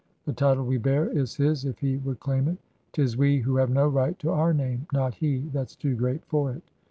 The 0.25 0.33
title 0.33 0.63
we 0.65 0.79
bear 0.79 1.11
is 1.15 1.35
his 1.35 1.63
if 1.63 1.77
he 1.77 1.97
would 1.97 2.19
claim 2.19 2.47
it. 2.47 2.57
'Tis 2.91 3.15
we 3.17 3.37
who 3.41 3.57
have 3.57 3.69
no 3.69 3.87
right 3.87 4.17
to 4.17 4.31
our 4.31 4.51
name: 4.51 4.87
not 4.91 5.13
he, 5.13 5.47
that's 5.53 5.75
too 5.75 5.93
great 5.93 6.25
for 6.25 6.51
it. 6.51 6.63